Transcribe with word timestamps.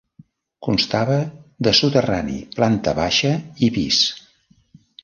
Constava 0.67 1.17
de 1.67 1.75
soterrani, 1.81 2.39
planta 2.57 2.97
baixa 3.05 3.35
i 3.69 3.73
pis. 3.79 4.03